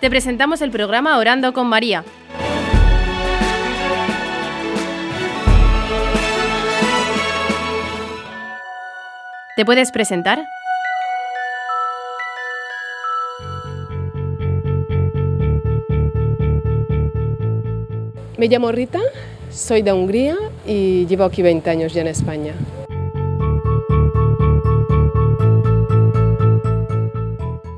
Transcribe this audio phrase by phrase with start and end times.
[0.00, 2.04] Te presentamos el programa Orando con María.
[9.56, 10.42] ¿Te puedes presentar?
[18.38, 19.00] Me llamo Rita,
[19.50, 22.54] soy de Hungría y llevo aquí 20 años ya en España.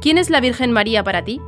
[0.00, 1.41] ¿Quién es la Virgen María para ti?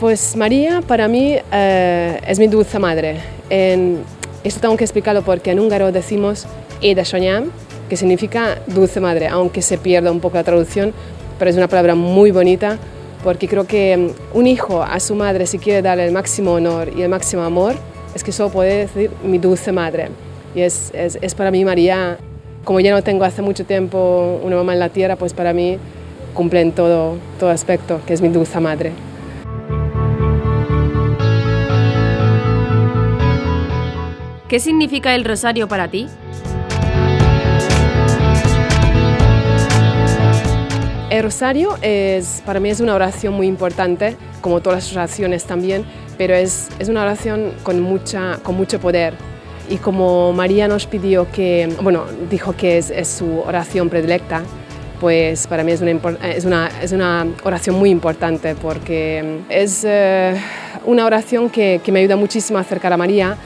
[0.00, 3.18] Pues María para mí eh, es mi dulce madre.
[3.50, 3.98] En,
[4.42, 6.46] esto tengo que explicarlo porque en húngaro decimos
[6.80, 7.50] Édesanyám,
[7.90, 10.94] que significa dulce madre, aunque se pierda un poco la traducción,
[11.38, 12.78] pero es una palabra muy bonita
[13.22, 16.90] porque creo que mm, un hijo a su madre si quiere darle el máximo honor
[16.96, 17.74] y el máximo amor,
[18.14, 20.08] es que solo puede decir mi dulce madre.
[20.54, 22.16] Y es, es, es para mí María,
[22.64, 25.76] como ya no tengo hace mucho tiempo una mamá en la tierra, pues para mí
[26.32, 28.92] cumple en todo, todo aspecto, que es mi dulce madre.
[34.50, 36.08] ¿Qué significa el rosario para ti?
[41.08, 45.84] El rosario es, para mí es una oración muy importante, como todas las oraciones también,
[46.18, 49.14] pero es, es una oración con, mucha, con mucho poder.
[49.68, 54.42] Y como María nos pidió que, bueno, dijo que es, es su oración predilecta,
[54.98, 55.92] pues para mí es una,
[56.28, 60.34] es una, es una oración muy importante porque es eh,
[60.86, 63.38] una oración que, que me ayuda muchísimo a acercar a María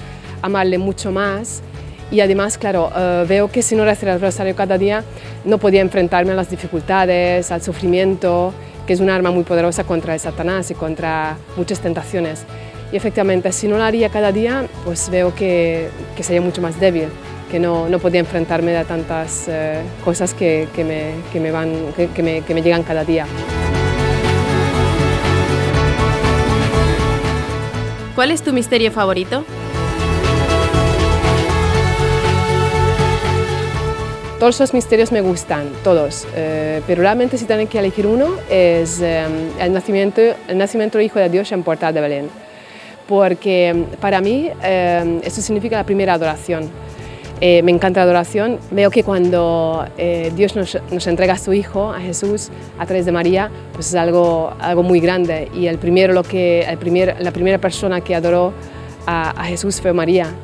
[0.45, 1.63] amarle mucho más.
[2.11, 5.03] Y además, claro, uh, veo que si no rezara el rosario cada día,
[5.45, 8.53] no podía enfrentarme a las dificultades, al sufrimiento,
[8.87, 12.45] que es un arma muy poderosa contra el Satanás y contra muchas tentaciones.
[12.93, 16.79] Y efectivamente, si no lo haría cada día, pues veo que, que sería mucho más
[16.79, 17.09] débil,
[17.51, 21.73] que no, no podía enfrentarme a tantas uh, cosas que, que, me, que, me van,
[22.15, 23.27] que, me, que me llegan cada día.
[28.15, 29.45] ¿Cuál es tu misterio favorito?
[34.45, 39.01] Todos los misterios me gustan, todos, eh, pero realmente si tienen que elegir uno es
[39.01, 39.25] eh,
[39.59, 42.29] el, nacimiento, el nacimiento del Hijo de Dios en Portal de Belén,
[43.09, 46.69] porque para mí eh, eso significa la primera adoración.
[47.41, 49.87] me encanta la adoración, veo que cuando
[50.37, 53.95] Dios nos, nos, entrega a su Hijo, a Jesús, a través de María, pues es
[53.95, 55.49] algo, algo muy grande.
[55.55, 58.53] Y el primero, lo que, el primer, la primera persona que adoró
[59.07, 60.35] a, a Jesús fue María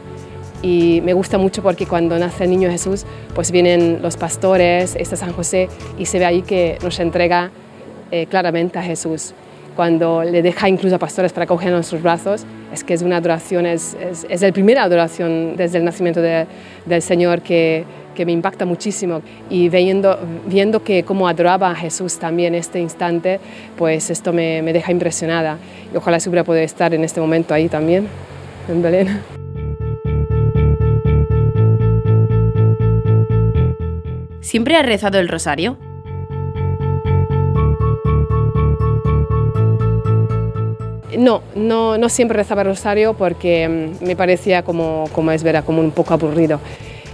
[0.63, 3.05] y me gusta mucho porque cuando nace el niño Jesús,
[3.35, 7.51] pues vienen los pastores, está San José y se ve ahí que nos entrega
[8.11, 9.33] eh, claramente a Jesús.
[9.77, 13.17] Cuando le deja incluso a pastores para coger en sus brazos, es que es una
[13.17, 16.47] adoración, es, es, es la primera adoración desde el nacimiento de,
[16.85, 17.85] del Señor que,
[18.15, 23.41] que me impacta muchísimo y viendo, viendo que cómo adoraba a Jesús también este instante,
[23.79, 25.57] pues esto me, me deja impresionada
[25.93, 28.09] y ojalá se hubiera podido estar en este momento ahí también,
[28.69, 29.40] en Belén.
[34.51, 35.77] ¿Siempre has rezado el rosario?
[41.17, 45.63] No, no, no siempre rezaba el rosario porque mm, me parecía como, como es verdad,
[45.65, 46.59] como un poco aburrido.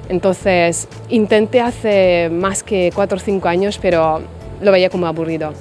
[0.08, 4.22] Entonces intenté hace más que cuatro o cinco años, pero
[4.62, 5.52] lo veía como aburrido.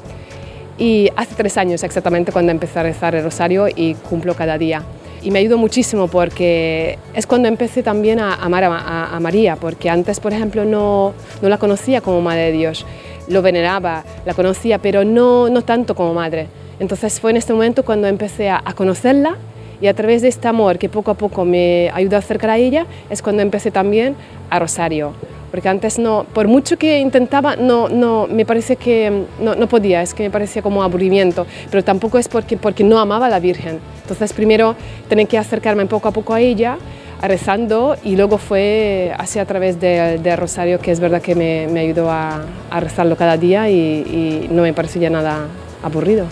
[0.78, 4.82] Y hace tres años exactamente cuando empecé a rezar el rosario y cumplo cada día
[5.26, 10.20] y me ayudó muchísimo porque es cuando empecé también a amar a, María, porque antes,
[10.20, 12.86] por ejemplo, no, no la conocía como Madre de Dios,
[13.28, 16.48] lo veneraba, la conocía, pero no, no tanto como Madre.
[16.80, 19.36] Entonces fue en este momento cuando empecé a, a conocerla
[19.82, 22.58] y a través de este amor que poco a poco me ayudó a acercar a
[22.58, 24.16] ella, es cuando empecé también
[24.52, 25.14] a Rosario
[25.56, 30.02] porque antes no, por mucho que intentaba, no, no, me parece que no, no, podía,
[30.02, 33.40] es que me parecía como aburrimiento, pero tampoco es porque, porque no amaba a la
[33.40, 33.80] Virgen.
[34.02, 34.76] Entonces primero
[35.08, 36.78] tenía que acercarme poco a poco a ella,
[37.22, 41.70] rezando, y luego fue así a través del de Rosario, que es verdad que me,
[41.72, 42.42] me ayudó a,
[42.78, 45.48] rezarlo cada día y, no me parecía nada
[45.82, 46.28] aburrido.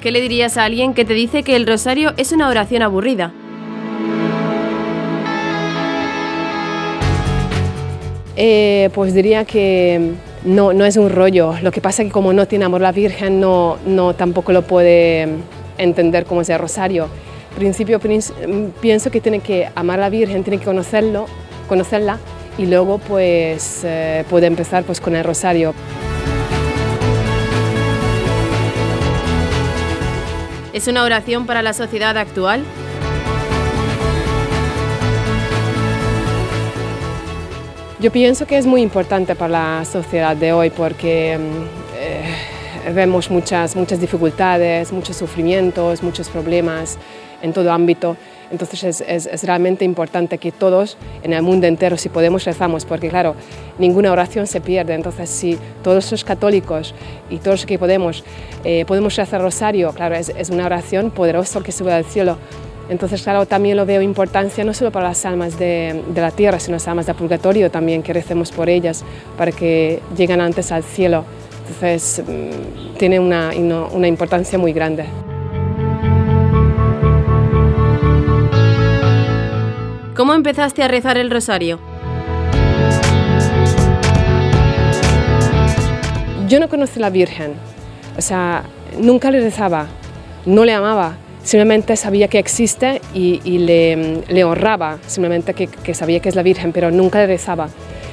[0.00, 3.34] ¿Qué le dirías a alguien que te dice que el rosario es una oración aburrida?
[8.36, 10.12] Eh, pues diría que
[10.44, 11.54] no, no es un rollo.
[11.62, 14.62] Lo que pasa es que como no tiene amor la Virgen, no, no tampoco lo
[14.62, 15.28] puede
[15.78, 17.08] entender como es el rosario.
[17.56, 21.26] Principio pienso que tiene que amar a la Virgen, tiene que conocerlo,
[21.68, 22.18] conocerla
[22.58, 25.74] y luego pues eh, puede empezar pues con el rosario.
[30.74, 32.62] ¿Es una oración para la sociedad actual?
[37.98, 41.38] Yo pienso que es muy importante para la sociedad de hoy porque
[41.98, 46.98] eh, vemos muchas, muchas dificultades, muchos sufrimientos, muchos problemas
[47.40, 48.18] en todo ámbito.
[48.50, 53.08] Entonces es, es, realmente importante que todos en el mundo entero, si podemos, rezamos, porque
[53.08, 53.34] claro,
[53.78, 54.92] ninguna oración se pierde.
[54.92, 56.94] Entonces si todos los católicos
[57.30, 58.24] y todos los que podemos,
[58.62, 62.36] eh, podemos rezar rosario, claro, es, es una oración poderosa que sube al cielo.
[62.88, 66.60] Entonces, claro, también lo veo importancia no solo para las almas de, de, la tierra,
[66.60, 69.04] sino las almas del purgatorio también, que recemos por ellas
[69.36, 71.24] para que lleguen antes al cielo.
[71.66, 73.50] Entonces, mm, tiene una,
[73.92, 75.04] una importancia muy grande.
[80.14, 81.78] ¿Cómo empezaste a rezar el rosario?
[86.48, 87.54] Yo no conocí a la Virgen,
[88.16, 88.62] o sea,
[88.98, 89.88] nunca le rezaba,
[90.46, 91.16] no le amaba,
[91.46, 96.72] simplemente sabía que existe y, le, le, honraba, simplemente que, sabía que es la Virgen,
[96.72, 97.68] pero nunca le rezaba.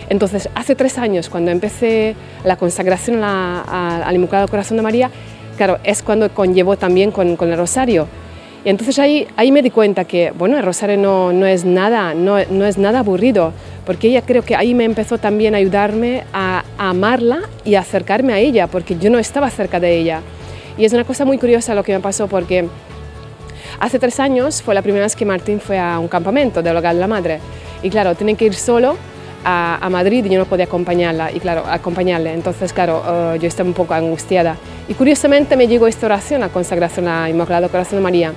[0.10, 5.10] Entonces, hace tres años, cuando empecé la consagración al Inmaculado Corazón de María,
[5.58, 8.08] claro, es cuando conllevó también con, con el rosario.
[8.66, 12.14] Y entonces ahí, ahí me di cuenta que, bueno, el rosario no, no es nada,
[12.14, 13.52] no, no, es nada aburrido,
[13.84, 17.80] porque ella creo que ahí me empezó también a ayudarme a, a, amarla y a
[17.80, 20.22] acercarme a ella, porque yo no estaba cerca de ella.
[20.78, 22.68] Y es una cosa muy curiosa lo que me pasó, porque
[23.80, 26.96] hace tres años fue la primera vez que Martín fue a un campamento del hogar
[26.96, 27.40] de la madre.
[27.82, 28.98] Y claro, tienen que ir solo
[29.46, 32.34] a, Madrid y yo no podía acompañarla, y claro, acompañarle.
[32.34, 34.58] Entonces, claro, uh, yo estaba un poco angustiada.
[34.88, 38.34] Y curiosamente me llegó esta oración a consagración a Inmaculado Corazón de María.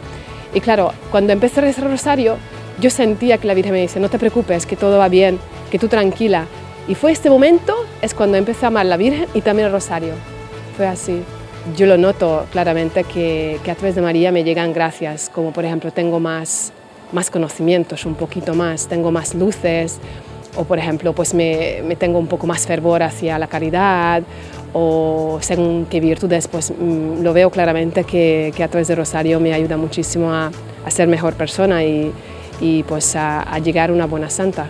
[0.54, 2.36] Y claro, cuando empecé a rezar el rosario,
[2.80, 5.38] yo sentía que la Virgen me dice, no te preocupes, que todo va bien,
[5.70, 6.46] que tú tranquila.
[6.88, 10.14] Y fue este momento, es cuando empecé a amar la Virgen y también el rosario.
[10.76, 11.22] Fue así.
[11.74, 15.64] Yo lo noto claramente que, que a través de María me llegan gracias, como por
[15.64, 16.72] ejemplo tengo más,
[17.12, 19.98] más conocimientos, un poquito más, tengo más luces,
[20.56, 24.22] o por ejemplo pues me, me, tengo un poco más fervor hacia la caridad
[24.72, 29.40] o según qué virtudes pues mm, lo veo claramente que, que, a través de Rosario
[29.40, 30.50] me ayuda muchísimo a,
[30.84, 32.12] a ser mejor persona y,
[32.60, 34.66] y pues a, a llegar a una buena santa.